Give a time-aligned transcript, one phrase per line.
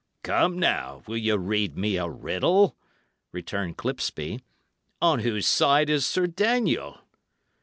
[0.23, 2.75] "Come, now, will ye read me a riddle?"
[3.31, 4.41] returned Clipsby.
[4.99, 6.97] "On whose side is Sir Daniel?"